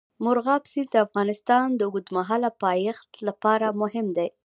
[0.23, 4.29] مورغاب سیند د افغانستان د اوږدمهاله پایښت لپاره مهم دی.